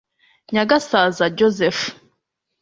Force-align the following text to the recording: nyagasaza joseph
nyagasaza 0.53 1.23
joseph 1.37 1.81